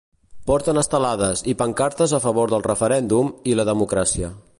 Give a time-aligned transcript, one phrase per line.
[0.51, 4.33] Porten estelades i pancartes a favor del referèndum i la democràcia.